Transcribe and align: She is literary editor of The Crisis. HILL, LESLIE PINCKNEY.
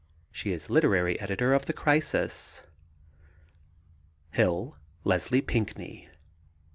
She 0.31 0.51
is 0.51 0.71
literary 0.71 1.19
editor 1.19 1.53
of 1.53 1.67
The 1.67 1.73
Crisis. 1.73 2.63
HILL, 4.31 4.75
LESLIE 5.03 5.41
PINCKNEY. 5.41 6.09